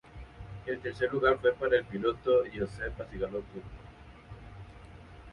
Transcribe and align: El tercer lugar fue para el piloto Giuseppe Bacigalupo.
El 0.65 0.79
tercer 0.79 1.13
lugar 1.13 1.37
fue 1.39 1.53
para 1.53 1.77
el 1.77 1.85
piloto 1.85 2.43
Giuseppe 2.45 3.03
Bacigalupo. 3.03 3.59